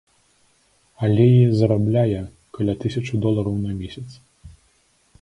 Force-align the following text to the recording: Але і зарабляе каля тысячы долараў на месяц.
Але 1.07 1.27
і 1.33 1.43
зарабляе 1.59 2.21
каля 2.59 2.73
тысячы 2.87 3.13
долараў 3.27 3.55
на 3.65 3.71
месяц. 3.83 4.07